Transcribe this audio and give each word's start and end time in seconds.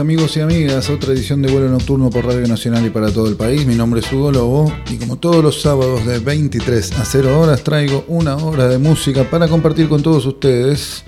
Amigos 0.00 0.36
y 0.38 0.40
amigas, 0.40 0.88
otra 0.88 1.12
edición 1.12 1.42
de 1.42 1.52
vuelo 1.52 1.68
nocturno 1.68 2.08
por 2.08 2.24
Radio 2.24 2.48
Nacional 2.48 2.86
y 2.86 2.90
para 2.90 3.12
todo 3.12 3.28
el 3.28 3.36
país. 3.36 3.66
Mi 3.66 3.74
nombre 3.74 4.00
es 4.00 4.10
Hugo 4.10 4.32
Lobo 4.32 4.72
y 4.90 4.96
como 4.96 5.18
todos 5.18 5.44
los 5.44 5.60
sábados 5.60 6.06
de 6.06 6.18
23 6.18 6.92
a 6.92 7.04
0 7.04 7.38
horas 7.38 7.62
traigo 7.62 8.06
una 8.08 8.36
hora 8.36 8.66
de 8.66 8.78
música 8.78 9.28
para 9.28 9.46
compartir 9.46 9.90
con 9.90 10.02
todos 10.02 10.24
ustedes. 10.24 11.04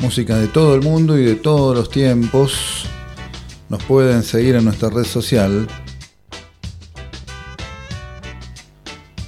Música 0.00 0.38
de 0.38 0.46
todo 0.46 0.76
el 0.76 0.82
mundo 0.82 1.18
y 1.18 1.24
de 1.24 1.34
todos 1.34 1.76
los 1.76 1.90
tiempos. 1.90 2.84
Nos 3.68 3.82
pueden 3.82 4.22
seguir 4.22 4.54
en 4.54 4.64
nuestra 4.64 4.90
red 4.90 5.04
social. 5.04 5.66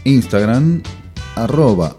Instagram 0.04 0.80
arroba 1.34 1.96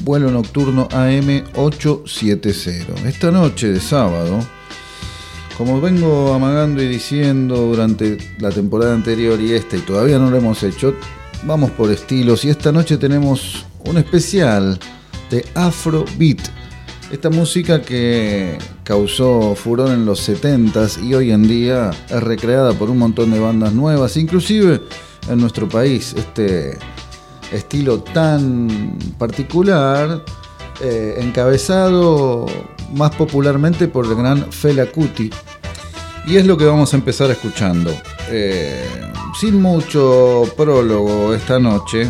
vuelo 0.00 0.30
nocturno 0.30 0.86
AM870. 0.90 3.06
Esta 3.06 3.30
noche 3.30 3.68
de 3.68 3.80
sábado 3.80 4.40
como 5.56 5.80
vengo 5.80 6.32
amagando 6.32 6.82
y 6.82 6.88
diciendo 6.88 7.56
durante 7.56 8.18
la 8.38 8.50
temporada 8.50 8.94
anterior 8.94 9.40
y 9.40 9.52
esta, 9.52 9.76
y 9.76 9.80
todavía 9.80 10.18
no 10.18 10.30
lo 10.30 10.36
hemos 10.36 10.62
hecho, 10.62 10.94
vamos 11.44 11.70
por 11.72 11.90
estilos. 11.90 12.44
Y 12.44 12.50
esta 12.50 12.72
noche 12.72 12.96
tenemos 12.96 13.66
un 13.84 13.98
especial 13.98 14.78
de 15.30 15.44
Afrobeat. 15.54 16.40
Esta 17.10 17.28
música 17.28 17.82
que 17.82 18.58
causó 18.84 19.54
furor 19.54 19.90
en 19.90 20.06
los 20.06 20.26
70s 20.26 21.02
y 21.02 21.14
hoy 21.14 21.30
en 21.30 21.46
día 21.46 21.90
es 22.08 22.22
recreada 22.22 22.72
por 22.72 22.88
un 22.88 22.98
montón 22.98 23.30
de 23.32 23.38
bandas 23.38 23.74
nuevas, 23.74 24.16
inclusive 24.16 24.80
en 25.28 25.38
nuestro 25.38 25.68
país. 25.68 26.14
Este 26.16 26.78
estilo 27.52 28.02
tan 28.02 28.98
particular, 29.18 30.24
eh, 30.80 31.16
encabezado 31.18 32.46
más 32.92 33.14
popularmente 33.14 33.88
por 33.88 34.06
el 34.06 34.14
gran 34.14 34.50
Fela 34.52 34.86
Kuti. 34.86 35.30
Y 36.26 36.36
es 36.36 36.46
lo 36.46 36.56
que 36.56 36.64
vamos 36.64 36.92
a 36.92 36.96
empezar 36.96 37.30
escuchando. 37.30 37.92
Eh, 38.30 38.88
sin 39.38 39.60
mucho 39.60 40.44
prólogo 40.56 41.34
esta 41.34 41.58
noche, 41.58 42.08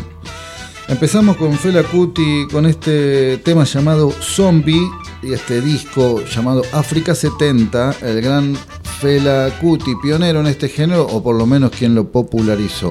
empezamos 0.88 1.36
con 1.36 1.55
Fela 1.55 1.83
Kuti 1.83 2.47
con 2.50 2.66
este 2.66 3.38
tema 3.38 3.64
llamado 3.64 4.10
Zombie 4.10 4.83
y 5.22 5.33
este 5.33 5.60
disco 5.60 6.22
llamado 6.25 6.62
África 6.72 7.14
70, 7.14 7.97
el 8.03 8.20
gran 8.20 8.56
Fela 9.00 9.50
Kuti, 9.60 9.94
pionero 10.03 10.41
en 10.41 10.47
este 10.47 10.69
género 10.69 11.06
o 11.06 11.22
por 11.22 11.37
lo 11.37 11.47
menos 11.47 11.70
quien 11.70 11.94
lo 11.94 12.10
popularizó. 12.10 12.91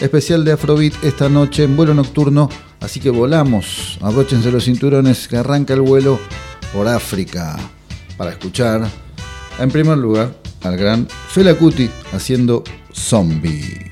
Especial 0.00 0.44
de 0.44 0.52
Afrobeat 0.52 1.04
esta 1.04 1.28
noche 1.28 1.64
en 1.64 1.76
vuelo 1.76 1.94
nocturno, 1.94 2.48
así 2.80 2.98
que 2.98 3.10
volamos, 3.10 3.98
abróchense 4.00 4.50
los 4.50 4.64
cinturones 4.64 5.28
que 5.28 5.36
arranca 5.36 5.74
el 5.74 5.82
vuelo 5.82 6.18
por 6.72 6.88
África 6.88 7.56
para 8.16 8.30
escuchar, 8.30 8.88
en 9.58 9.70
primer 9.70 9.98
lugar, 9.98 10.34
al 10.62 10.76
gran 10.76 11.06
Fela 11.28 11.54
Kuti 11.54 11.90
haciendo 12.12 12.64
zombie. 12.92 13.91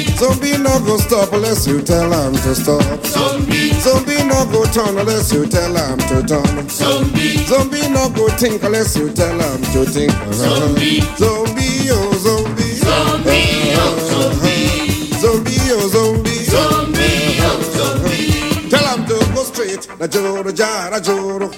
Zombie 0.21 0.55
no 0.59 0.79
go 0.85 0.97
stop 0.97 1.33
unless 1.33 1.65
you 1.65 1.81
tell 1.81 2.11
him 2.13 2.33
to 2.45 2.53
stop. 2.53 2.83
zombie, 3.05 3.73
Zombie 3.81 4.21
no 4.29 4.45
go 4.51 4.63
turn 4.65 4.95
unless 4.99 5.33
you 5.33 5.47
tell 5.47 5.73
him 5.75 5.97
to 5.97 6.21
turn. 6.21 6.69
zombie. 6.69 7.37
Zombie 7.49 7.89
no 7.89 8.07
go 8.11 8.27
think 8.37 8.61
unless 8.61 8.95
you 8.95 9.09
tell 9.13 9.33
him 9.39 9.61
to 9.73 9.83
think. 9.85 10.11
Zombie. 10.33 11.01
Zombie, 11.17 11.89
oh 11.89 12.13
zombie. 12.21 12.75
Zombie, 12.85 13.73
oh 13.81 13.97
zombie. 14.11 15.17
Zombie, 15.17 15.57
oh 15.73 15.87
zombie. 15.89 16.43
Zombie, 16.53 17.37
oh 17.41 17.61
zombie. 17.73 18.69
Tell 18.69 18.87
him 18.95 19.05
to 19.07 19.33
go 19.33 19.43
straight. 19.43 19.87
Na 19.99 20.05
joro 20.05 20.51
jara 20.51 21.01
joro. 21.01 21.49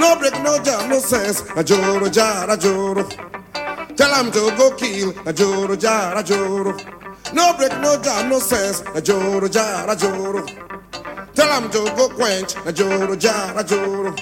No 0.00 0.16
break, 0.18 0.34
no 0.42 0.58
jam, 0.64 0.90
no 0.90 0.98
sense. 0.98 1.44
Na 1.54 1.62
joro 1.62 2.08
jara 2.08 2.56
joro. 2.56 3.04
Tell 3.94 4.12
him 4.18 4.32
to 4.32 4.50
go 4.58 4.74
kill. 4.74 5.14
Na 5.24 5.30
joro 5.32 5.76
jara 5.76 6.24
joro. 6.24 6.76
No 7.32 7.54
break, 7.56 7.72
no 7.80 7.96
job, 8.02 8.26
no 8.28 8.38
sense. 8.38 8.82
Na 8.94 9.00
joro 9.00 9.48
jara 9.48 9.94
joro. 9.96 10.44
Tell 11.34 11.60
him 11.60 11.70
to 11.70 11.84
go 11.96 12.08
quench. 12.08 12.54
Na 12.64 12.72
joro 12.72 13.14
jara 13.16 13.62
joro. 13.64 14.14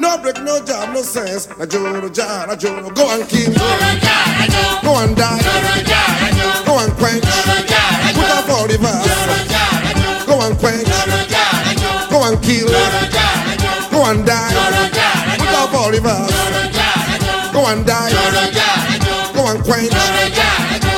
No 0.00 0.18
break, 0.18 0.42
no 0.42 0.60
job, 0.64 0.92
no 0.94 1.02
sense. 1.02 1.48
Na 1.58 1.66
joro 1.66 2.08
jara 2.08 2.56
joro. 2.56 2.90
Go 2.90 3.04
and 3.14 3.28
kill. 3.28 3.52
Joro 3.52 3.90
jara 4.00 4.46
jo. 4.48 4.62
Go 4.82 4.98
and 5.04 5.16
die. 5.16 5.38
Joro 5.42 5.74
jara 5.84 6.28
jo. 6.38 6.64
Go 6.64 6.78
and 6.84 6.92
quench. 6.98 7.24
Joro 7.24 7.58
jara 7.72 8.12
jo. 8.14 8.20
Put 8.20 8.30
up 8.30 8.44
for 8.48 8.68
the 8.68 8.78
Joro 8.78 8.88
verse. 8.88 9.48
jara 9.52 9.92
jo. 10.00 10.26
Go 10.26 10.34
and 10.46 10.58
quench. 10.58 10.88
Joro 10.88 11.18
jara 11.34 11.72
jo. 11.76 11.90
Go 12.10 12.18
and 12.28 12.42
kill. 12.42 12.68
Joro 12.68 13.02
jara 13.16 13.54
jo. 13.62 13.72
Go 13.92 14.04
and 14.10 14.26
die. 14.26 14.52
Joro 14.56 14.84
jara 14.96 15.32
joro. 15.36 15.44
Put 15.44 15.54
up 15.60 15.68
for 15.74 15.88
the 15.92 16.00
verse. 16.00 16.32
Joro 16.32 16.62
jara 16.72 17.16
jo. 17.20 17.52
Go 17.52 17.60
and 17.70 17.86
die. 17.86 18.10
Joro 18.10 18.44
jara 18.58 18.96
jo. 19.04 19.14
Go 19.36 19.42
and 19.52 19.60
quench. 19.64 19.92
Joro 19.92 20.24
jara 20.34 20.78
jo. 20.80 20.95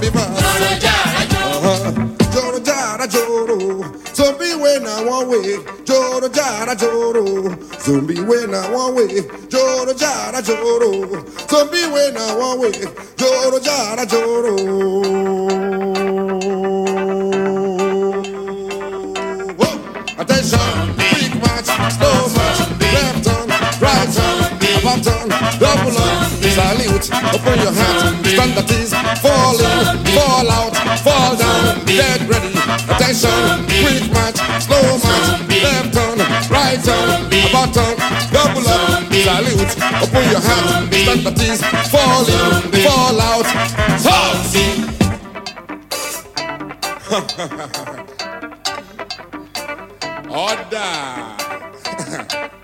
Put 0.00 0.12
jo. 0.12 0.20
up 0.20 0.30
for 0.32 1.30
the 1.30 1.60
verse. 1.60 2.20
Joro 2.32 2.58
jara 2.60 3.06
jo. 3.06 3.20
Joro 3.20 3.58
joro. 3.58 3.92
Zombie 4.14 4.54
when 4.56 4.86
I 4.86 5.04
one 5.04 5.28
way. 5.28 5.58
Joro 5.84 6.28
jara 6.28 6.74
joro. 6.76 7.56
Zombie 7.80 8.20
when 8.22 8.54
I 8.54 8.70
one 8.72 8.94
way. 8.94 9.20
Joro 9.48 9.92
jara 9.94 10.42
joro. 10.42 11.24
Zombie 11.48 11.86
when 11.92 12.16
I 12.16 12.36
one 12.36 12.60
way. 12.60 12.72
Joro 13.16 13.58
jara 13.60 14.06
joro. 14.06 14.56
Attention, 20.18 20.94
quick 20.96 21.34
march, 21.42 21.64
slow 21.96 22.19
out 27.08 27.56
your 27.56 27.72
hands. 27.72 28.28
Stand 28.28 28.58
at 28.58 28.70
ease. 28.72 28.92
fall 29.22 29.56
in, 29.56 30.04
fall 30.12 30.50
out, 30.50 30.76
fall 31.00 31.36
down. 31.36 31.84
Get 31.86 32.20
ready, 32.28 32.52
attention, 32.92 33.64
quick 33.80 34.12
match, 34.12 34.36
slow 34.60 34.98
match, 35.00 35.48
left 35.62 35.94
turn, 35.94 36.18
right 36.50 36.76
turn, 36.84 37.24
about 37.48 37.72
turn, 37.72 37.96
double 38.28 38.68
up, 38.68 39.08
salute, 39.08 39.72
Open 40.02 40.24
your 40.28 40.40
hands. 40.44 40.96
Stand 40.96 41.26
at 41.26 41.40
ease. 41.40 41.62
fall 41.88 43.20
out, 43.20 43.48
zombie. 43.98 44.98
Order. 50.30 50.90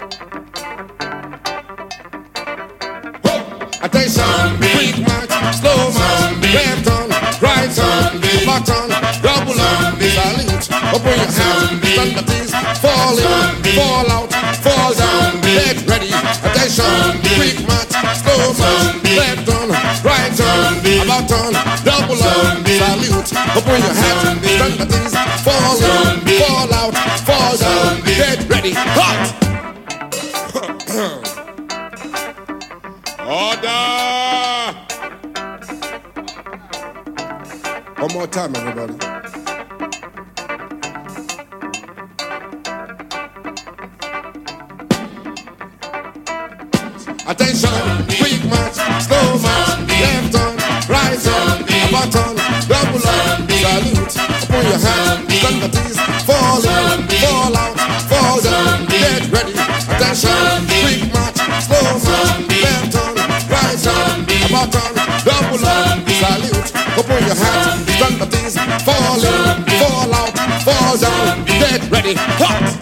Attention, 3.97 4.61
quick 4.61 4.99
march, 5.09 5.33
slow 5.57 5.89
march, 5.97 6.37
left 6.53 6.85
turn, 6.85 7.09
right 7.41 7.71
turn, 7.73 8.21
back 8.45 8.61
turn, 8.69 8.93
double 9.25 9.57
up, 9.57 9.97
salute, 9.97 10.69
open 10.93 11.17
your 11.17 11.33
hands, 11.33 11.81
stand 11.81 12.21
at 12.21 12.29
ease, 12.29 12.53
fall 12.77 13.17
in, 13.17 13.57
fall 13.73 14.05
out, 14.13 14.29
fall 14.61 14.93
down, 14.93 15.41
get 15.41 15.81
ready. 15.89 16.13
Attention, 16.45 17.25
quick 17.41 17.57
march, 17.65 17.97
slow 18.21 18.53
march, 18.61 19.01
left 19.17 19.49
turn, 19.49 19.73
right 20.05 20.33
turn, 20.37 20.77
about 21.01 21.25
turn, 21.25 21.57
double 21.81 22.21
up, 22.21 22.69
salute, 22.69 23.33
open 23.57 23.81
your 23.81 23.97
hands, 23.97 24.45
stand 24.45 24.77
at 24.77 24.93
ease, 24.93 25.17
fall 25.41 25.81
in, 25.81 26.21
fall 26.37 26.69
out, 26.75 26.95
fall 27.25 27.57
down, 27.57 28.05
get 28.05 28.47
ready. 28.47 28.73
Hot! 28.77 29.46
Order! 33.27 33.67
One 37.99 38.13
more 38.15 38.29
time, 38.29 38.55
everybody. 38.55 38.95
Attention, 47.27 48.07
quick 48.07 48.45
march, 48.47 48.79
slow 49.03 49.39
march, 49.43 49.91
left 49.91 50.31
turn, 50.31 50.55
right 50.87 51.19
turn, 51.19 51.67
about 51.89 52.13
turn, 52.15 52.37
double 52.71 53.03
up, 53.11 53.43
salute, 53.51 54.15
open 54.39 54.63
your 54.71 54.79
at 55.67 55.75
ease, 55.83 55.99
fall 56.23 56.63
in, 56.63 57.03
fall 57.19 57.57
out, 57.57 57.75
fall 58.07 58.39
down, 58.41 58.87
get 58.87 59.27
ready. 59.33 59.59
Attention, 59.91 60.63
quick 60.79 61.03
march, 61.13 61.39
slow 61.67 61.91
march, 62.07 62.47
left 62.63 62.93
turn, 62.93 63.06
salute, 66.97 67.05
open 67.05 67.27
your 67.27 67.37
hands, 67.37 67.93
stand 67.93 68.23
at 68.23 68.35
ease, 68.45 68.57
fall 68.85 69.21
in, 69.25 69.65
fall 69.81 70.15
out, 70.15 70.39
fall 70.65 70.99
down, 70.99 71.45
get 71.45 71.91
ready. 71.91 72.15
Hot! 72.17 72.76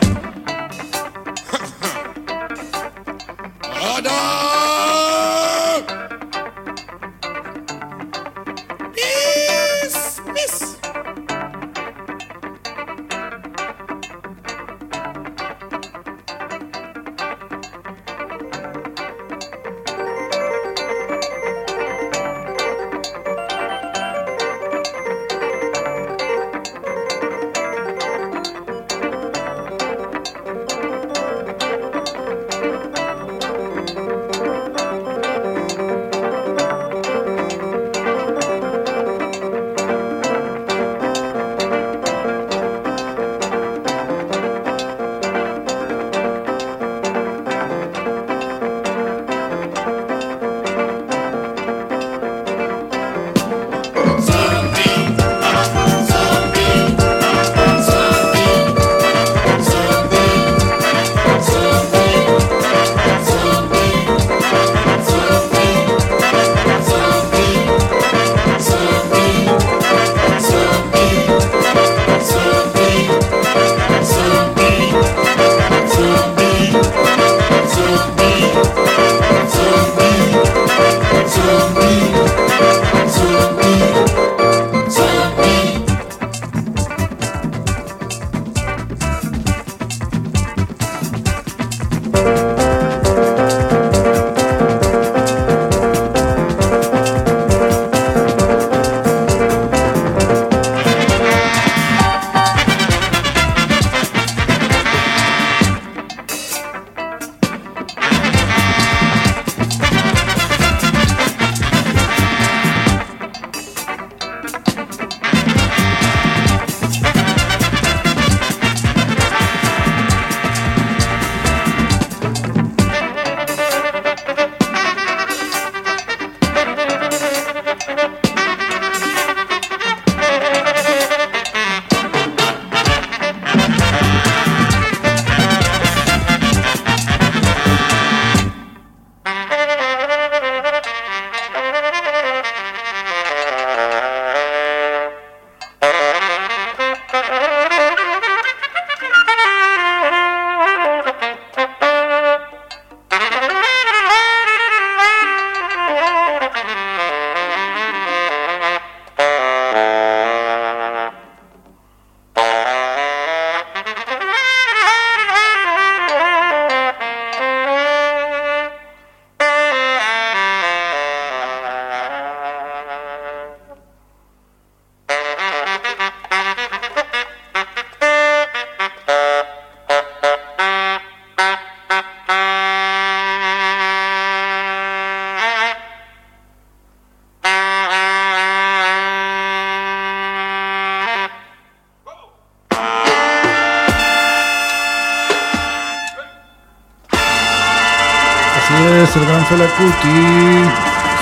Kuti. 199.54 200.64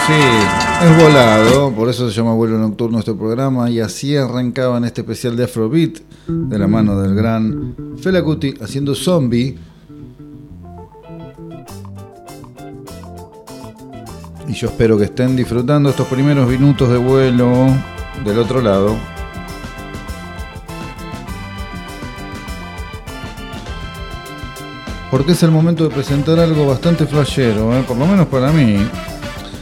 Sí, 0.07 0.87
es 0.87 1.03
volado, 1.03 1.71
por 1.73 1.91
eso 1.91 2.09
se 2.09 2.17
llama 2.17 2.33
Vuelo 2.33 2.57
Nocturno 2.57 2.99
este 2.99 3.13
programa. 3.13 3.69
Y 3.69 3.81
así 3.81 4.17
arrancaba 4.17 4.79
en 4.79 4.85
este 4.85 5.03
especial 5.03 5.37
de 5.37 5.45
Afrobeat, 5.45 5.99
de 6.27 6.59
la 6.59 6.67
mano 6.67 6.99
del 7.01 7.15
gran 7.15 7.75
Fela 8.01 8.23
Kuti, 8.23 8.55
haciendo 8.63 8.95
zombie. 8.95 9.59
Y 14.49 14.53
yo 14.55 14.69
espero 14.69 14.97
que 14.97 15.05
estén 15.05 15.37
disfrutando 15.37 15.91
estos 15.91 16.07
primeros 16.07 16.49
minutos 16.49 16.89
de 16.89 16.97
vuelo 16.97 17.67
del 18.25 18.39
otro 18.39 18.63
lado. 18.63 18.97
Porque 25.13 25.33
es 25.33 25.43
el 25.43 25.51
momento 25.51 25.85
de 25.85 25.95
presentar 25.95 26.41
algo 26.41 26.67
bastante 26.67 27.05
flashero, 27.05 27.77
¿eh? 27.77 27.85
por 27.87 27.99
lo 27.99 28.07
menos 28.07 28.29
para 28.29 28.51
mí. 28.51 28.79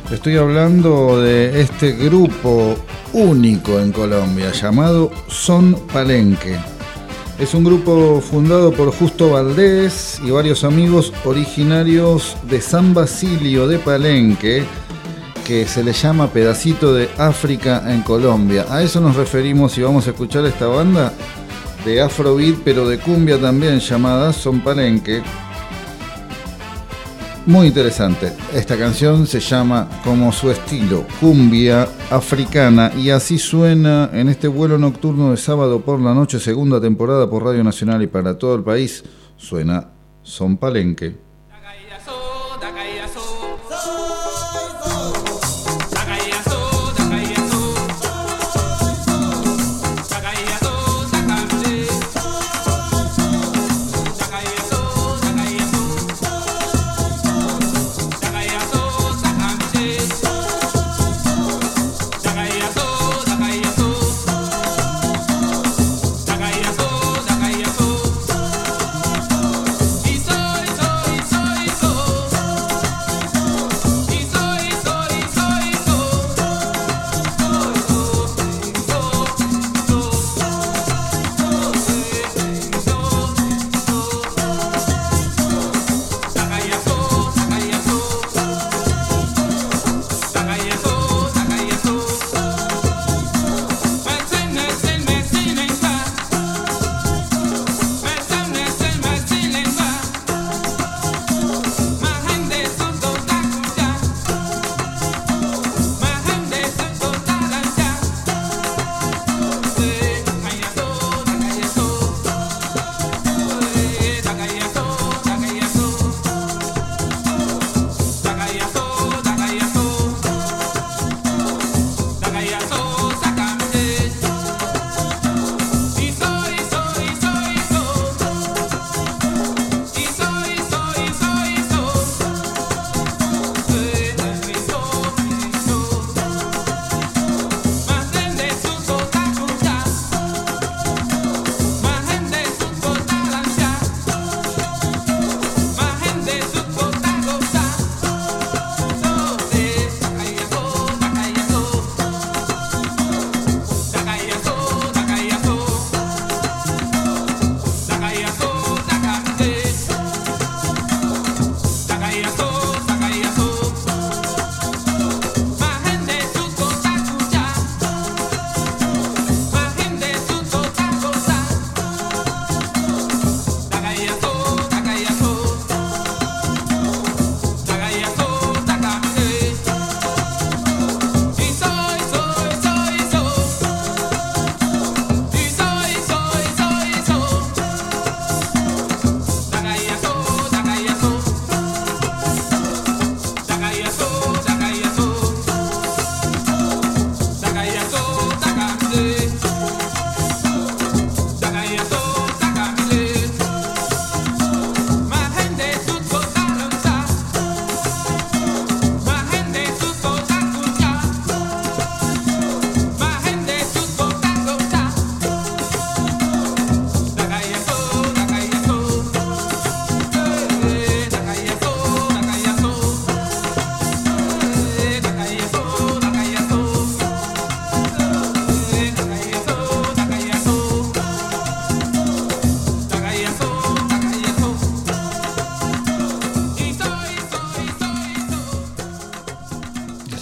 Estoy 0.09 0.37
hablando 0.37 1.21
de 1.21 1.61
este 1.61 1.91
grupo 1.91 2.77
único 3.13 3.81
en 3.81 3.91
Colombia 3.91 4.53
llamado 4.53 5.11
Son 5.27 5.75
Palenque. 5.93 6.57
Es 7.41 7.53
un 7.53 7.65
grupo 7.65 8.21
fundado 8.21 8.73
por 8.73 8.93
Justo 8.93 9.31
Valdés 9.31 10.21
y 10.25 10.31
varios 10.31 10.63
amigos 10.63 11.13
originarios 11.25 12.37
de 12.49 12.61
San 12.61 12.95
Basilio 12.95 13.67
de 13.67 13.81
Palenque, 13.81 14.63
que 15.45 15.67
se 15.67 15.83
le 15.83 15.93
llama 15.93 16.29
Pedacito 16.29 16.95
de 16.95 17.09
África 17.19 17.93
en 17.93 18.03
Colombia. 18.03 18.67
A 18.71 18.85
eso 18.85 19.01
nos 19.01 19.17
referimos 19.17 19.77
y 19.77 19.83
vamos 19.83 20.07
a 20.07 20.11
escuchar 20.11 20.47
esta 20.47 20.69
banda 20.69 21.13
de 21.85 22.01
Afrobeat, 22.01 22.59
pero 22.65 22.89
de 22.89 22.99
cumbia 22.99 23.41
también 23.41 23.81
llamada 23.81 24.33
Son 24.33 24.61
Palenque. 24.61 25.25
Muy 27.51 27.67
interesante. 27.67 28.33
Esta 28.55 28.79
canción 28.79 29.27
se 29.27 29.41
llama 29.41 29.89
como 30.05 30.31
su 30.31 30.53
estilo, 30.53 31.05
cumbia 31.19 31.89
africana, 32.09 32.93
y 32.97 33.11
así 33.11 33.41
suena 33.41 34.09
en 34.13 34.29
este 34.29 34.47
vuelo 34.47 34.79
nocturno 34.79 35.33
de 35.33 35.37
sábado 35.37 35.81
por 35.81 35.99
la 35.99 36.15
noche, 36.15 36.39
segunda 36.39 36.81
temporada 36.81 37.29
por 37.29 37.43
Radio 37.43 37.65
Nacional 37.65 38.05
y 38.05 38.07
para 38.07 38.39
todo 38.39 38.55
el 38.55 38.63
país. 38.63 39.03
Suena 39.37 39.91
Son 40.23 40.59
Palenque. 40.59 41.30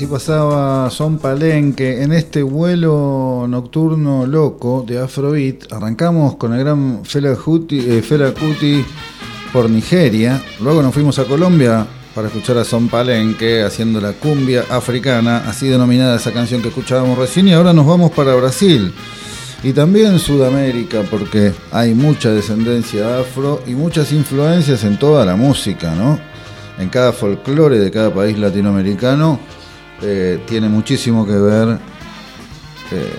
Pasaba 0.09 0.91
Son 0.91 1.19
Palenque 1.19 2.03
en 2.03 2.13
este 2.13 2.43
vuelo 2.43 3.47
nocturno 3.49 4.27
loco 4.27 4.85
de 4.87 4.99
Afrobeat. 4.99 5.73
Arrancamos 5.73 6.37
con 6.37 6.55
el 6.55 6.61
gran 6.61 7.05
Fela, 7.05 7.33
eh, 7.33 8.35
Kuti 8.39 8.85
por 9.53 9.69
Nigeria. 9.69 10.43
Luego 10.61 10.83
nos 10.83 10.95
fuimos 10.95 11.19
a 11.19 11.25
Colombia 11.25 11.87
para 12.15 12.29
escuchar 12.29 12.57
a 12.59 12.65
Son 12.65 12.89
Palenque 12.89 13.63
haciendo 13.63 14.01
la 14.01 14.13
cumbia 14.13 14.65
africana, 14.71 15.45
así 15.47 15.69
denominada 15.69 16.17
esa 16.17 16.33
canción 16.33 16.63
que 16.63 16.69
escuchábamos 16.69 17.19
recién. 17.19 17.49
Y 17.49 17.53
ahora 17.53 17.73
nos 17.73 17.87
vamos 17.87 18.11
para 18.11 18.35
Brasil 18.35 18.93
y 19.63 19.73
también 19.73 20.19
Sudamérica, 20.19 21.03
porque 21.11 21.53
hay 21.71 21.95
mucha 21.95 22.31
descendencia 22.31 23.21
afro 23.21 23.63
y 23.67 23.73
muchas 23.73 24.13
influencias 24.13 24.85
en 24.85 24.99
toda 24.99 25.25
la 25.27 25.37
música, 25.37 25.95
¿no? 25.95 26.19
en 26.79 26.89
cada 26.89 27.13
folclore 27.13 27.79
de 27.79 27.91
cada 27.91 28.13
país 28.13 28.39
latinoamericano, 28.39 29.41
eh, 30.03 30.41
tiene 30.47 30.69
muchísimo 30.69 31.27
que 31.27 31.33
ver 31.33 31.79
eh, 32.91 33.19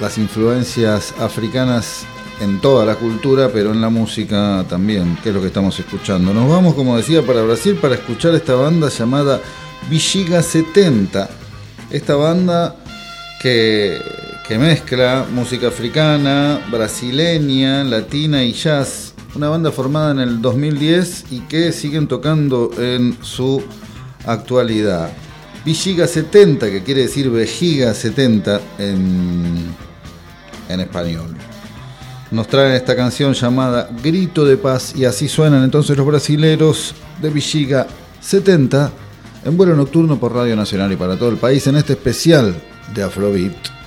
las 0.00 0.18
influencias 0.18 1.14
africanas 1.18 2.04
en 2.40 2.60
toda 2.60 2.84
la 2.84 2.96
cultura, 2.96 3.50
pero 3.52 3.72
en 3.72 3.80
la 3.80 3.88
música 3.88 4.64
también, 4.68 5.16
que 5.22 5.28
es 5.28 5.34
lo 5.34 5.40
que 5.40 5.46
estamos 5.46 5.78
escuchando. 5.78 6.34
Nos 6.34 6.48
vamos, 6.48 6.74
como 6.74 6.96
decía, 6.96 7.22
para 7.22 7.42
Brasil 7.42 7.76
para 7.80 7.94
escuchar 7.94 8.34
esta 8.34 8.54
banda 8.54 8.88
llamada 8.88 9.40
Vigiga 9.88 10.42
70. 10.42 11.28
Esta 11.90 12.16
banda 12.16 12.76
que 13.40 14.00
mezcla 14.58 15.26
música 15.32 15.68
africana, 15.68 16.60
brasileña, 16.70 17.84
latina 17.84 18.44
y 18.44 18.52
jazz. 18.52 19.14
Una 19.34 19.48
banda 19.48 19.72
formada 19.72 20.10
en 20.10 20.20
el 20.20 20.42
2010 20.42 21.26
y 21.30 21.40
que 21.40 21.72
siguen 21.72 22.06
tocando 22.06 22.70
en 22.76 23.16
su 23.22 23.62
actualidad. 24.26 25.10
Vigiga 25.64 26.06
70, 26.06 26.70
que 26.70 26.82
quiere 26.82 27.02
decir 27.02 27.30
vejiga 27.30 27.94
70 27.94 28.60
en, 28.78 29.74
en 30.68 30.80
español. 30.80 31.36
Nos 32.30 32.48
traen 32.48 32.72
esta 32.72 32.96
canción 32.96 33.34
llamada 33.34 33.90
Grito 34.02 34.44
de 34.44 34.56
Paz 34.56 34.94
y 34.96 35.04
así 35.04 35.28
suenan 35.28 35.62
entonces 35.62 35.96
los 35.96 36.06
brasileros 36.06 36.94
de 37.20 37.30
Vigiga 37.30 37.86
70 38.20 38.90
en 39.44 39.56
vuelo 39.56 39.76
nocturno 39.76 40.18
por 40.18 40.34
Radio 40.34 40.56
Nacional 40.56 40.92
y 40.92 40.96
para 40.96 41.18
todo 41.18 41.28
el 41.28 41.36
país 41.36 41.66
en 41.66 41.76
este 41.76 41.92
especial 41.92 42.54
de 42.94 43.02
Afrobeat. 43.02 43.81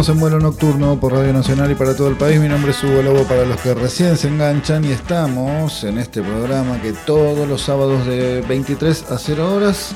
Seguimos 0.00 0.16
en 0.16 0.20
vuelo 0.20 0.40
nocturno 0.40 0.98
por 0.98 1.12
Radio 1.12 1.30
Nacional 1.34 1.70
y 1.72 1.74
para 1.74 1.94
todo 1.94 2.08
el 2.08 2.16
país. 2.16 2.40
Mi 2.40 2.48
nombre 2.48 2.70
es 2.70 2.82
Hugo 2.82 3.02
Lobo 3.02 3.24
para 3.24 3.44
los 3.44 3.60
que 3.60 3.74
recién 3.74 4.16
se 4.16 4.28
enganchan 4.28 4.82
y 4.82 4.92
estamos 4.92 5.84
en 5.84 5.98
este 5.98 6.22
programa 6.22 6.80
que 6.80 6.94
todos 6.94 7.46
los 7.46 7.60
sábados 7.60 8.06
de 8.06 8.40
23 8.48 9.10
a 9.10 9.18
0 9.18 9.54
horas, 9.54 9.92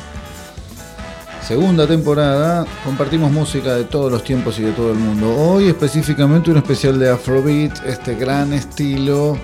segunda 1.42 1.86
temporada, 1.86 2.66
compartimos 2.84 3.32
música 3.32 3.76
de 3.76 3.84
todos 3.84 4.12
los 4.12 4.22
tiempos 4.22 4.58
y 4.58 4.64
de 4.64 4.72
todo 4.72 4.90
el 4.90 4.98
mundo. 4.98 5.34
Hoy 5.38 5.68
específicamente 5.68 6.50
un 6.50 6.58
especial 6.58 6.98
de 6.98 7.08
Afrobeat, 7.08 7.86
este 7.86 8.14
gran 8.14 8.52
estilo 8.52 9.38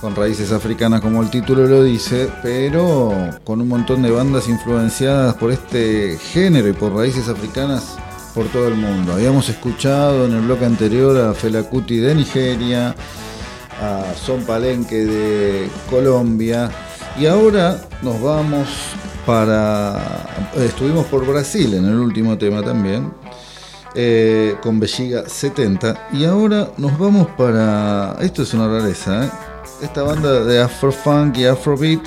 con 0.00 0.14
raíces 0.14 0.52
africanas 0.52 1.00
como 1.00 1.20
el 1.20 1.30
título 1.30 1.66
lo 1.66 1.82
dice, 1.82 2.30
pero 2.44 3.12
con 3.42 3.60
un 3.60 3.66
montón 3.66 4.02
de 4.02 4.12
bandas 4.12 4.48
influenciadas 4.48 5.34
por 5.34 5.50
este 5.50 6.16
género 6.16 6.68
y 6.68 6.74
por 6.74 6.94
raíces 6.94 7.28
africanas 7.28 7.98
por 8.34 8.46
todo 8.48 8.68
el 8.68 8.74
mundo. 8.74 9.12
Habíamos 9.14 9.48
escuchado 9.48 10.26
en 10.26 10.34
el 10.34 10.40
bloque 10.42 10.64
anterior 10.64 11.16
a 11.20 11.34
Fela 11.34 11.62
Kuti 11.64 11.96
de 11.98 12.14
Nigeria, 12.14 12.94
a 13.80 14.14
Son 14.14 14.42
Palenque 14.44 15.04
de 15.04 15.68
Colombia 15.90 16.70
y 17.18 17.26
ahora 17.26 17.80
nos 18.02 18.20
vamos 18.20 18.68
para... 19.26 20.50
Estuvimos 20.56 21.06
por 21.06 21.26
Brasil 21.26 21.74
en 21.74 21.84
el 21.86 21.96
último 21.96 22.36
tema 22.38 22.62
también. 22.62 23.12
eh, 23.94 24.56
con 24.62 24.78
Belliga 24.78 25.28
70 25.28 26.08
y 26.12 26.24
ahora 26.24 26.70
nos 26.76 26.98
vamos 26.98 27.26
para 27.36 28.16
esto 28.20 28.42
es 28.42 28.52
una 28.54 28.68
rareza 28.68 29.24
¿eh? 29.24 29.30
esta 29.82 30.02
banda 30.02 30.44
de 30.44 30.60
afrofunk 30.60 31.38
y 31.38 31.46
afrobeat 31.46 32.00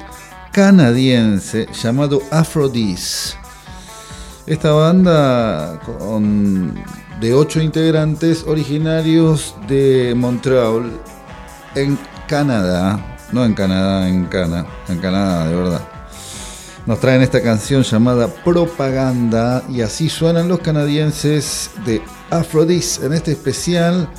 canadiense 0.51 1.67
llamado 1.73 2.21
Aphrodis 2.31 3.35
esta 4.47 4.71
banda 4.71 5.79
con, 5.79 6.75
de 7.19 7.33
ocho 7.33 7.61
integrantes 7.61 8.43
originarios 8.47 9.55
de 9.67 10.13
Montreal, 10.15 10.91
en 11.75 11.97
Canadá, 12.27 13.17
no 13.31 13.45
en 13.45 13.53
Canadá, 13.53 14.09
en 14.09 14.25
Cana, 14.25 14.65
en 14.89 14.97
Canadá, 14.99 15.47
de 15.47 15.55
verdad. 15.55 15.81
Nos 16.85 16.99
traen 16.99 17.21
esta 17.21 17.41
canción 17.41 17.83
llamada 17.83 18.27
Propaganda 18.27 19.63
y 19.69 19.81
así 19.81 20.09
suenan 20.09 20.47
los 20.47 20.59
canadienses 20.59 21.69
de 21.85 22.01
Aphrodis 22.31 22.99
en 23.03 23.13
este 23.13 23.33
especial 23.33 24.09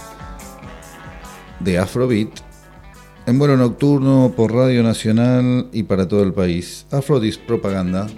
de 1.58 1.78
Afrobeat 1.78 2.52
en 3.26 3.38
vuelo 3.38 3.56
nocturno 3.56 4.32
por 4.36 4.52
Radio 4.52 4.82
Nacional 4.82 5.68
y 5.72 5.84
para 5.84 6.08
todo 6.08 6.22
el 6.22 6.32
país. 6.32 6.86
Aphrodis 6.90 7.38
Propaganda. 7.38 8.08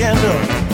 In 0.00 0.16
propaganda. 0.16 0.69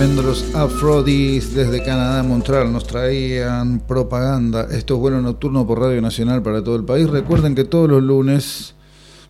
Tremendo 0.00 0.22
los 0.22 0.54
Afrodis 0.54 1.54
desde 1.54 1.84
Canadá, 1.84 2.22
Montreal, 2.22 2.72
nos 2.72 2.86
traían 2.86 3.80
propaganda. 3.80 4.66
Esto 4.70 4.94
es 4.94 5.00
vuelo 5.00 5.20
nocturno 5.20 5.66
por 5.66 5.78
Radio 5.78 6.00
Nacional 6.00 6.40
para 6.40 6.64
todo 6.64 6.76
el 6.76 6.84
país. 6.84 7.10
Recuerden 7.10 7.54
que 7.54 7.64
todos 7.64 7.90
los 7.90 8.02
lunes 8.02 8.74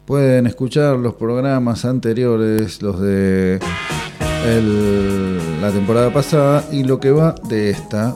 pueden 0.04 0.46
escuchar 0.46 0.96
los 0.96 1.14
programas 1.14 1.84
anteriores, 1.84 2.82
los 2.82 3.00
de 3.00 3.58
la 5.60 5.72
temporada 5.72 6.12
pasada 6.12 6.64
y 6.70 6.84
lo 6.84 7.00
que 7.00 7.10
va 7.10 7.34
de 7.48 7.70
esta. 7.70 8.14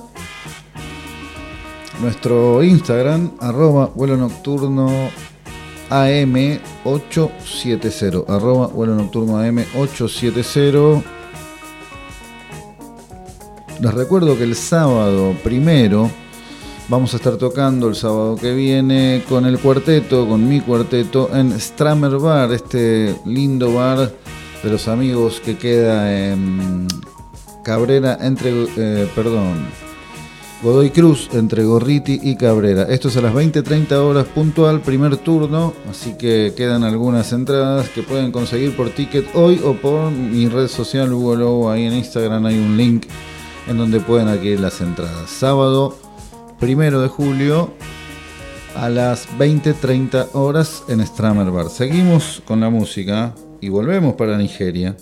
Nuestro 2.00 2.62
Instagram, 2.62 3.32
arroba 3.40 3.90
vuelo 3.96 4.16
nocturno 4.16 5.10
AM870, 5.90 8.26
arroba 8.28 8.68
vuelo 8.68 8.94
nocturno 8.94 9.42
AM870. 9.42 11.02
Les 13.84 13.92
recuerdo 13.92 14.38
que 14.38 14.44
el 14.44 14.54
sábado 14.54 15.36
primero 15.44 16.10
vamos 16.88 17.12
a 17.12 17.18
estar 17.18 17.36
tocando 17.36 17.86
el 17.86 17.94
sábado 17.94 18.34
que 18.34 18.54
viene 18.54 19.22
con 19.28 19.44
el 19.44 19.58
cuarteto, 19.58 20.26
con 20.26 20.48
mi 20.48 20.62
cuarteto, 20.62 21.28
en 21.34 21.60
Stramer 21.60 22.16
Bar, 22.16 22.50
este 22.52 23.14
lindo 23.26 23.74
bar 23.74 24.10
de 24.62 24.70
los 24.70 24.88
amigos 24.88 25.38
que 25.44 25.58
queda 25.58 26.32
en 26.32 26.88
Cabrera 27.62 28.16
entre, 28.22 28.64
eh, 28.74 29.06
perdón, 29.14 29.66
Godoy 30.62 30.88
Cruz 30.88 31.28
entre 31.34 31.64
Gorriti 31.64 32.20
y 32.22 32.36
Cabrera. 32.36 32.84
Esto 32.84 33.08
es 33.08 33.18
a 33.18 33.20
las 33.20 33.34
20-30 33.34 33.92
horas 33.96 34.24
puntual, 34.28 34.80
primer 34.80 35.18
turno, 35.18 35.74
así 35.90 36.16
que 36.16 36.54
quedan 36.56 36.84
algunas 36.84 37.34
entradas 37.34 37.90
que 37.90 38.02
pueden 38.02 38.32
conseguir 38.32 38.74
por 38.74 38.88
ticket 38.88 39.26
hoy 39.34 39.60
o 39.62 39.74
por 39.74 40.10
mi 40.10 40.48
red 40.48 40.68
social 40.68 41.12
Hugo 41.12 41.70
ahí 41.70 41.84
en 41.84 41.92
Instagram 41.92 42.46
hay 42.46 42.56
un 42.56 42.78
link 42.78 43.04
en 43.66 43.78
donde 43.78 44.00
pueden 44.00 44.28
adquirir 44.28 44.60
las 44.60 44.80
entradas. 44.80 45.30
Sábado 45.30 45.96
primero 46.58 47.00
de 47.00 47.08
julio 47.08 47.72
a 48.74 48.88
las 48.88 49.28
20-30 49.38 50.30
horas 50.32 50.84
en 50.88 51.04
Stramer 51.06 51.50
Bar. 51.50 51.70
Seguimos 51.70 52.42
con 52.44 52.60
la 52.60 52.70
música 52.70 53.34
y 53.60 53.68
volvemos 53.68 54.14
para 54.14 54.36
Nigeria. 54.36 54.96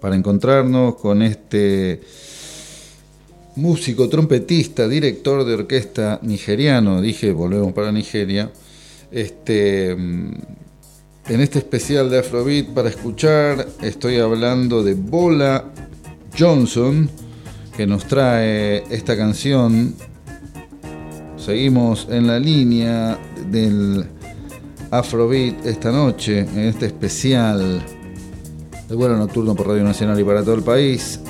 Para 0.00 0.14
encontrarnos 0.14 0.96
con 0.96 1.22
este 1.22 2.00
músico, 3.56 4.08
trompetista, 4.08 4.86
director 4.86 5.44
de 5.44 5.54
orquesta 5.54 6.20
nigeriano, 6.22 7.00
dije, 7.00 7.32
volvemos 7.32 7.72
para 7.72 7.90
Nigeria. 7.90 8.50
Este 9.10 9.94
mm, 9.96 10.32
en 11.28 11.40
este 11.40 11.58
especial 11.58 12.08
de 12.08 12.20
Afrobeat 12.20 12.68
para 12.68 12.88
escuchar 12.88 13.66
estoy 13.82 14.18
hablando 14.18 14.84
de 14.84 14.94
Bola 14.94 15.64
Johnson 16.38 17.10
que 17.76 17.86
nos 17.86 18.06
trae 18.06 18.84
esta 18.90 19.16
canción. 19.16 19.94
Seguimos 21.36 22.06
en 22.10 22.26
la 22.26 22.38
línea 22.38 23.18
del 23.50 24.06
Afrobeat 24.90 25.66
esta 25.66 25.90
noche 25.90 26.40
en 26.40 26.60
este 26.60 26.86
especial 26.86 27.82
de 28.88 28.94
vuelo 28.94 29.16
nocturno 29.16 29.54
por 29.54 29.68
Radio 29.68 29.82
Nacional 29.82 30.18
y 30.20 30.24
para 30.24 30.42
todo 30.42 30.54
el 30.54 30.62
país. 30.62 31.20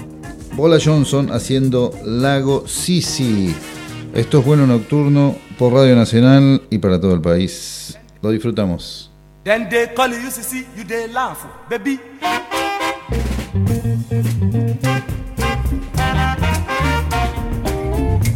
Bola 0.56 0.78
Johnson 0.82 1.32
haciendo 1.32 1.92
Lago 2.04 2.66
Sisi. 2.66 3.54
Esto 4.14 4.40
es 4.40 4.44
vuelo 4.44 4.66
nocturno 4.66 5.36
por 5.58 5.72
Radio 5.72 5.96
Nacional 5.96 6.62
y 6.70 6.78
para 6.78 7.00
todo 7.00 7.14
el 7.14 7.20
país. 7.20 7.98
Lo 8.22 8.30
disfrutamos. 8.30 9.15
Then 9.46 9.68
they 9.70 9.86
call 9.86 10.08
you 10.08 10.16
UCC, 10.16 10.66
you 10.76 10.82
they 10.82 11.06
laugh, 11.06 11.46
baby. 11.68 12.00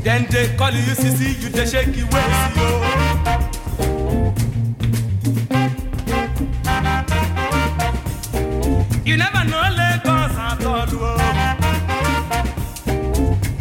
Then 0.04 0.26
they 0.30 0.54
call 0.56 0.70
you 0.70 0.82
UCC, 0.86 1.42
you 1.42 1.48
they 1.48 1.66
shake 1.66 1.96
your 1.96 2.06
waist, 2.12 2.56
yo. 2.56 2.66
You 9.04 9.16
never 9.16 9.44
know 9.50 9.66
Lagos 9.80 10.36
at 10.38 10.64
all. 10.64 10.86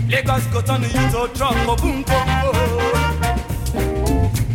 Lagos 0.07 0.45
go 0.53 0.61
turn 0.61 0.83
you 0.83 0.89
to 0.89 1.27
truck, 1.33 1.55
oh, 1.67 1.75
boom, 1.81 2.03
boom, 2.03 2.27
oh. 2.45 2.51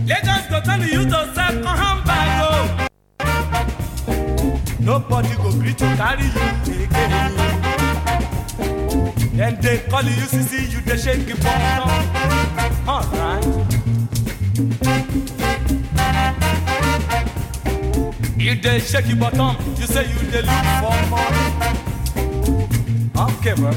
Lagos 0.07 0.47
go 0.49 0.61
turn 0.61 0.83
you 0.83 1.03
to 1.03 1.33
bag, 1.35 1.65
oh. 1.67 1.94
Nobody 4.85 5.29
go 5.37 5.51
gree 5.53 5.73
to 5.75 5.85
carry 5.97 6.25
you 6.25 6.85
again. 6.85 7.35
Then 9.35 9.59
they 9.61 9.79
call 9.89 10.03
you 10.03 10.11
UCC, 10.11 10.71
you 10.73 10.81
they 10.83 10.97
shake 10.99 11.27
the 11.27 11.35
bottom. 11.43 11.91
Alright. 12.89 13.45
You 18.39 18.55
dey 18.57 18.79
shake 18.79 19.07
your 19.09 19.17
bottom, 19.17 19.57
you 19.79 19.87
say 19.87 20.05
you 20.07 20.19
dey 20.31 20.43
look 20.43 20.65
for 20.83 20.97
money. 21.11 21.47
Okay, 23.25 23.55
bro. 23.55 23.71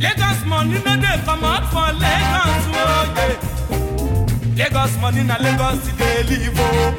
Lagos 0.00 0.40
money 0.46 0.78
no 0.86 0.96
dey 1.04 1.18
come 1.24 1.44
out 1.44 1.64
for 1.70 1.92
Lagos, 2.00 2.64
oh 2.72 3.14
yeah. 3.16 3.55
Lagos 4.56 4.96
money 5.00 5.22
na 5.24 5.36
Lagos 5.38 5.84
dey 5.98 6.22
live, 6.24 6.58
oh. 6.58 6.94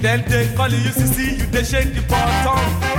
Then 0.00 0.24
they 0.28 0.48
call 0.56 0.68
you 0.70 0.78
UCC, 0.90 1.38
you 1.38 1.46
dey 1.52 1.64
shake 1.64 1.94
the 1.94 2.00
bottom. 2.08 2.89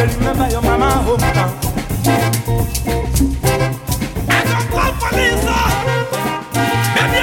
You 0.00 0.06
know 0.06 0.12
they 0.12 0.16
remember 0.16 0.48
your 0.48 0.62
mama 0.62 1.04
hometown. 1.04 1.50
I 4.28 4.40
go 4.48 4.56
call 4.72 4.92
police, 4.96 5.44
baby. 6.96 7.20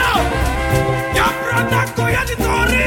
Your 1.17 1.31
brother 1.41 1.83
go 1.95 2.05
hear 2.05 2.25
the 2.29 2.35
story. 2.37 2.85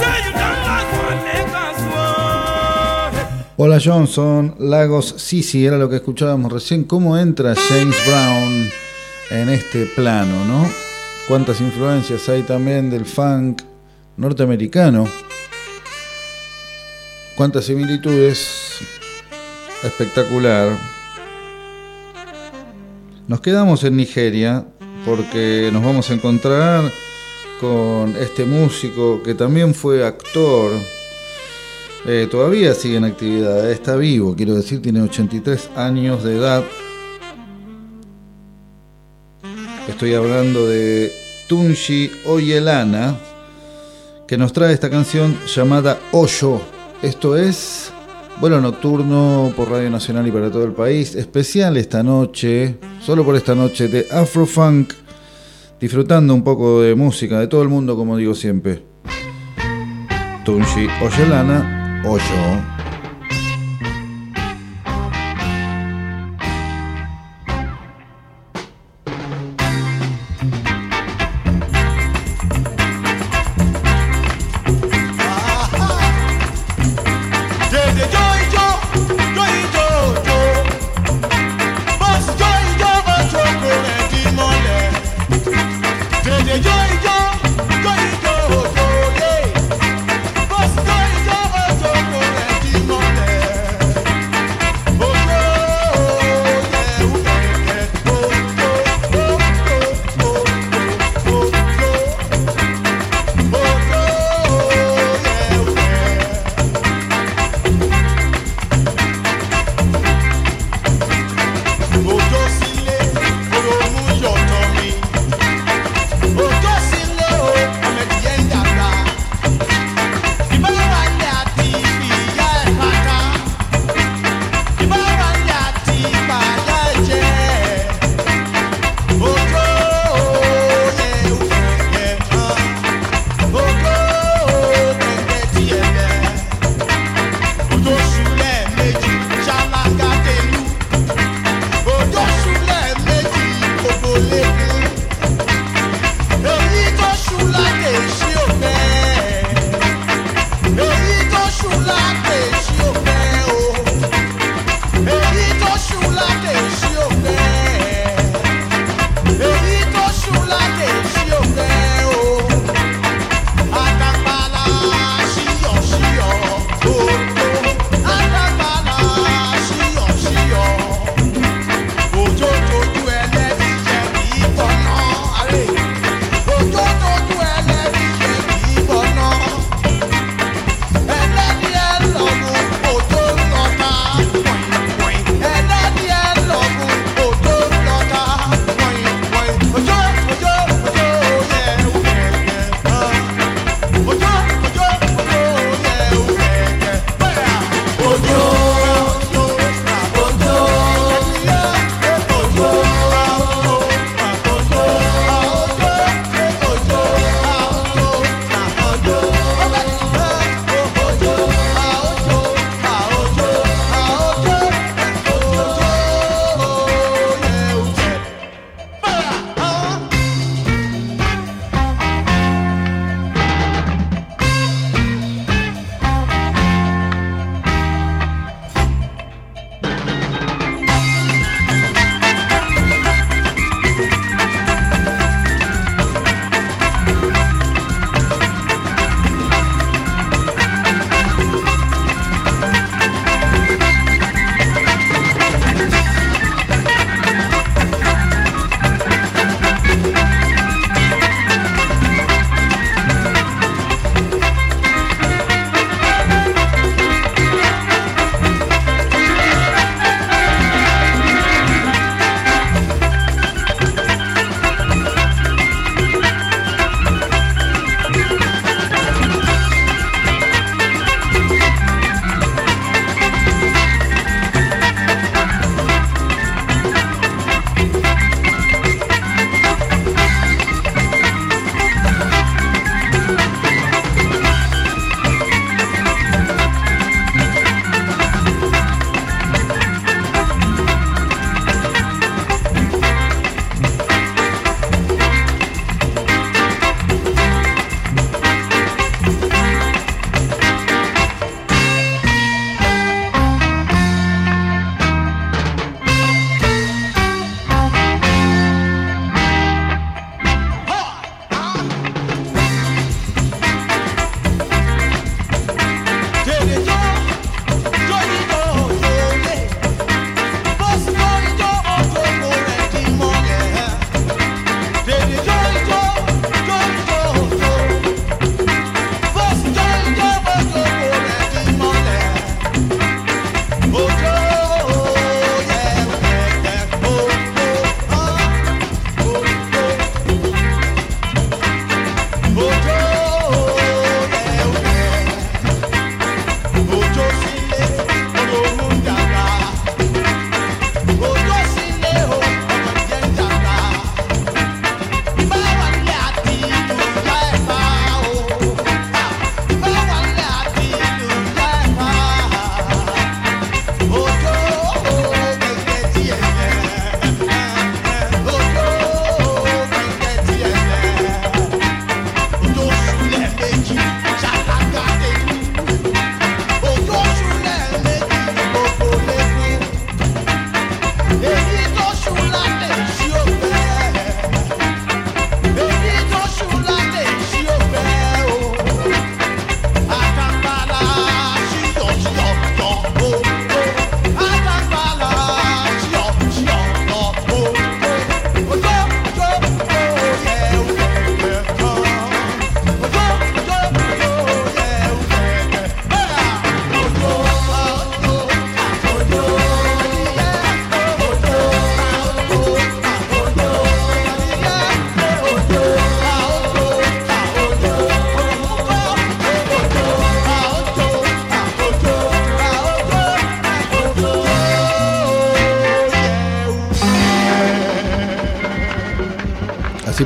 Say 0.00 0.16
you 0.24 0.32
done 0.32 0.60
lost 0.64 0.88
for 0.96 1.12
Lagos 1.28 1.80
road. 1.92 3.12
Hola 3.58 3.78
Johnson, 3.84 4.54
Lagos 4.58 5.14
Sisi, 5.18 5.66
era 5.66 5.76
lo 5.76 5.90
que 5.90 5.96
escuchábamos 5.96 6.50
recién. 6.50 6.84
¿Cómo 6.84 7.18
entra 7.18 7.54
James 7.54 7.96
Brown 8.06 8.70
en 9.30 9.50
este 9.50 9.84
plano, 9.94 10.46
no? 10.46 10.66
Cuántas 11.28 11.60
influencias 11.60 12.26
hay 12.30 12.44
también 12.44 12.88
del 12.88 13.04
funk 13.04 13.60
norteamericano. 14.16 15.06
Cuántas 17.38 17.66
similitudes. 17.66 18.80
Espectacular. 19.84 20.76
Nos 23.28 23.40
quedamos 23.40 23.84
en 23.84 23.96
Nigeria 23.96 24.66
porque 25.06 25.70
nos 25.72 25.84
vamos 25.84 26.10
a 26.10 26.14
encontrar 26.14 26.90
con 27.60 28.16
este 28.16 28.44
músico 28.44 29.22
que 29.22 29.36
también 29.36 29.72
fue 29.72 30.04
actor. 30.04 30.72
Eh, 32.08 32.26
todavía 32.28 32.74
sigue 32.74 32.96
en 32.96 33.04
actividad, 33.04 33.70
eh, 33.70 33.72
está 33.72 33.94
vivo, 33.94 34.34
quiero 34.34 34.56
decir, 34.56 34.82
tiene 34.82 35.00
83 35.00 35.70
años 35.76 36.24
de 36.24 36.38
edad. 36.38 36.64
Estoy 39.86 40.14
hablando 40.14 40.66
de 40.66 41.12
Tunji 41.48 42.10
Oyelana, 42.26 43.16
que 44.26 44.36
nos 44.36 44.52
trae 44.52 44.74
esta 44.74 44.90
canción 44.90 45.38
llamada 45.46 46.00
Oyo. 46.10 46.77
Esto 47.02 47.36
es 47.36 47.92
vuelo 48.40 48.60
nocturno 48.60 49.52
por 49.56 49.70
Radio 49.70 49.88
Nacional 49.88 50.26
y 50.26 50.32
para 50.32 50.50
todo 50.50 50.64
el 50.64 50.72
país. 50.72 51.14
Especial 51.14 51.76
esta 51.76 52.02
noche, 52.02 52.76
solo 53.00 53.24
por 53.24 53.36
esta 53.36 53.54
noche, 53.54 53.86
de 53.86 54.06
Afrofunk. 54.10 54.94
Disfrutando 55.80 56.34
un 56.34 56.42
poco 56.42 56.82
de 56.82 56.96
música 56.96 57.38
de 57.38 57.46
todo 57.46 57.62
el 57.62 57.68
mundo, 57.68 57.94
como 57.96 58.16
digo 58.16 58.34
siempre. 58.34 58.82
Tunji 60.44 60.88
Oyelana, 61.00 62.02
Oyo. 62.04 62.77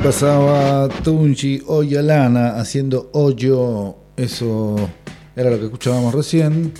Pasaba 0.03 0.89
Tunchi 0.89 1.63
Oyalana 1.65 2.57
haciendo 2.59 3.09
hoyo. 3.13 3.95
Eso 4.17 4.75
era 5.33 5.49
lo 5.49 5.57
que 5.57 5.65
escuchábamos 5.65 6.13
recién. 6.13 6.73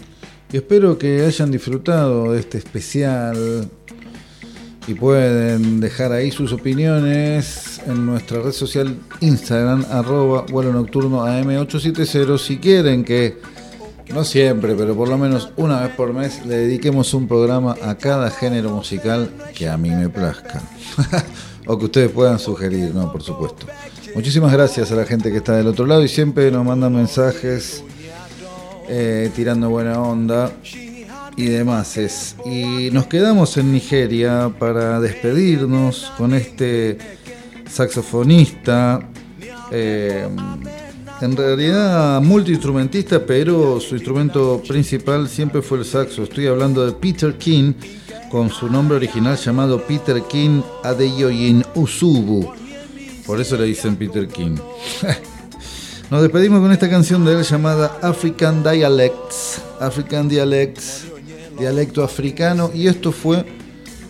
Y 0.52 0.58
espero 0.58 0.98
que 0.98 1.26
hayan 1.26 1.50
disfrutado 1.50 2.34
de 2.34 2.42
este 2.42 2.58
especial. 2.58 3.70
Y 4.88 4.94
pueden 4.96 5.80
dejar 5.80 6.12
ahí 6.12 6.32
sus 6.32 6.52
opiniones 6.52 7.80
en 7.88 8.06
nuestra 8.06 8.42
red 8.42 8.52
social 8.52 8.98
Instagram, 9.22 9.86
arroba 9.90 10.42
vuelo 10.50 10.74
nocturno 10.74 11.26
AM870. 11.26 12.38
Si 12.38 12.58
quieren 12.58 13.06
que, 13.06 13.38
no 14.14 14.26
siempre, 14.26 14.76
pero 14.76 14.98
por 14.98 15.08
lo 15.08 15.18
menos 15.18 15.50
una 15.56 15.80
vez 15.80 15.96
por 15.96 16.12
mes, 16.12 16.46
le 16.46 16.58
dediquemos 16.58 17.14
un 17.14 17.30
programa 17.30 17.78
a 17.82 17.96
cada 17.96 18.30
género 18.30 18.72
musical 18.72 19.32
que 19.56 19.70
a 19.70 19.78
mí 19.78 19.92
me 19.92 20.10
plazca. 20.10 20.62
o 21.68 21.78
que 21.78 21.86
ustedes 21.86 22.12
puedan 22.12 22.40
sugerir, 22.40 22.94
¿no? 22.94 23.12
Por 23.12 23.22
supuesto. 23.22 23.66
Muchísimas 24.16 24.52
gracias 24.54 24.92
a 24.92 24.96
la 24.96 25.06
gente 25.06 25.32
que 25.32 25.38
está 25.38 25.56
del 25.56 25.68
otro 25.68 25.86
lado 25.86 26.04
y 26.04 26.08
siempre 26.08 26.52
nos 26.52 26.66
mandan 26.66 26.96
mensajes 26.96 27.84
eh, 28.88 29.32
tirando 29.36 29.70
buena 29.70 30.00
onda 30.02 30.52
y 31.36 31.46
demás. 31.46 31.98
Es. 31.98 32.36
Y 32.46 32.90
nos 32.92 33.08
quedamos 33.08 33.58
en 33.58 33.72
Nigeria 33.72 34.54
para 34.60 35.00
despedirnos 35.00 36.12
con 36.18 36.34
este 36.34 36.98
saxofonista. 37.70 39.10
eh, 39.72 40.28
en 41.22 41.38
realidad 41.38 42.22
multiinstrumentista, 42.22 43.26
pero 43.26 43.80
su 43.80 43.96
instrumento 43.96 44.62
principal 44.68 45.30
siempre 45.30 45.62
fue 45.62 45.80
el 45.80 45.86
saxo. 45.86 46.24
Estoy 46.24 46.48
hablando 46.48 46.86
de 46.86 46.92
Peter 46.92 47.38
King, 47.38 47.74
con 48.34 48.50
su 48.50 48.68
nombre 48.68 48.98
original 48.98 49.38
llamado 49.38 49.80
Peter 49.84 50.20
King 50.24 50.64
Adeyoyin 50.82 51.64
Usubu. 51.76 52.52
Por 53.28 53.40
eso 53.40 53.56
le 53.58 53.66
dicen 53.66 53.96
Peter 53.96 54.28
King. 54.28 54.56
Nos 56.10 56.24
despedimos 56.24 56.60
con 56.60 56.72
esta 56.72 56.90
canción 56.90 57.24
de 57.26 57.34
él 57.34 57.44
llamada 57.44 58.00
African 58.02 58.64
Dialects. 58.64 59.62
African 59.80 60.28
Dialects, 60.30 61.06
dialecto 61.60 62.04
africano. 62.04 62.72
Y 62.74 62.88
esto 62.88 63.12
fue 63.12 63.46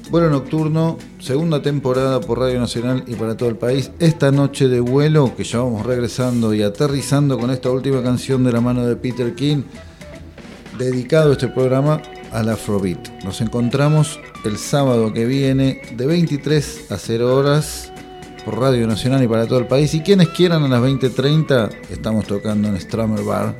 Vuelo 0.09 0.30
Nocturno, 0.30 0.97
segunda 1.19 1.61
temporada 1.61 2.21
por 2.21 2.39
Radio 2.39 2.61
Nacional 2.61 3.03
y 3.05 3.15
para 3.15 3.36
todo 3.36 3.49
el 3.49 3.57
país. 3.57 3.91
Esta 3.99 4.32
noche 4.32 4.69
de 4.69 4.80
vuelo, 4.80 5.36
que 5.36 5.43
ya 5.43 5.57
vamos 5.57 5.86
regresando 5.86 6.53
y 6.53 6.63
aterrizando 6.63 7.38
con 7.38 7.51
esta 7.51 7.69
última 7.69 8.01
canción 8.01 8.45
de 8.45 8.53
la 8.53 8.61
mano 8.61 8.86
de 8.86 8.95
Peter 8.95 9.36
King, 9.36 9.63
dedicado 10.78 11.34
este 11.34 11.49
programa 11.49 12.01
al 12.34 12.50
Afrobeat. 12.50 13.24
Nos 13.24 13.42
encontramos 13.42 14.20
el 14.44 14.58
sábado 14.58 15.14
que 15.14 15.26
viene 15.26 15.82
de 15.96 16.06
23 16.06 16.92
a 16.92 16.98
0 16.98 17.36
horas 17.36 17.92
por 18.44 18.60
Radio 18.60 18.88
Nacional 18.88 19.24
y 19.24 19.28
para 19.28 19.48
todo 19.48 19.60
el 19.60 19.68
país. 19.68 19.94
Y 19.94 20.02
quienes 20.02 20.30
quieran 20.30 20.64
a 20.64 20.68
las 20.68 20.82
20.30 20.82 21.70
estamos 21.92 22.26
tocando 22.26 22.68
en 22.68 22.80
Strammer 22.80 23.24
Bar. 23.24 23.56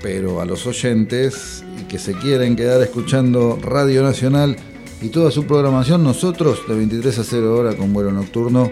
Pero 0.00 0.40
a 0.40 0.44
los 0.44 0.66
oyentes 0.66 1.64
y 1.80 1.84
que 1.84 1.98
se 1.98 2.14
quieren 2.14 2.54
quedar 2.54 2.80
escuchando 2.80 3.58
Radio 3.60 4.02
Nacional 4.02 4.56
y 5.02 5.08
toda 5.08 5.30
su 5.30 5.44
programación, 5.44 6.02
nosotros 6.02 6.60
de 6.68 6.74
23 6.76 7.18
a 7.18 7.24
0 7.24 7.56
horas 7.56 7.74
con 7.74 7.92
vuelo 7.92 8.12
nocturno. 8.12 8.70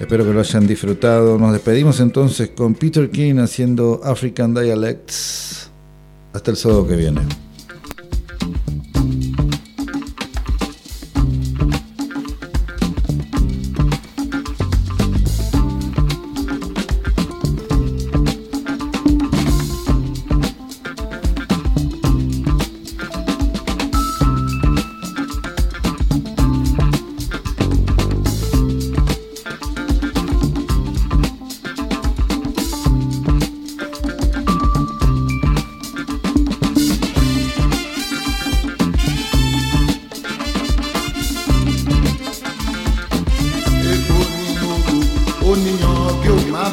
Espero 0.00 0.24
que 0.24 0.32
lo 0.32 0.40
hayan 0.40 0.66
disfrutado. 0.66 1.38
Nos 1.38 1.52
despedimos 1.52 2.00
entonces 2.00 2.50
con 2.50 2.74
Peter 2.74 3.10
King 3.10 3.36
haciendo 3.36 4.00
African 4.02 4.54
Dialects. 4.54 5.70
Hasta 6.32 6.50
el 6.50 6.56
sábado 6.56 6.86
que 6.88 6.96
viene. 6.96 7.43
oníyan 45.54 46.20
bí 46.20 46.28
ó 46.30 46.36
má. 46.52 46.64